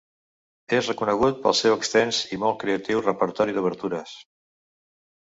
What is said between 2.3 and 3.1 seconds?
i molt creatiu